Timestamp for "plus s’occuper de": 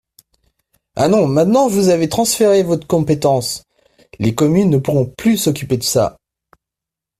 5.05-5.83